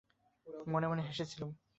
[0.67, 1.51] মনে মনে হেসেছিলুম।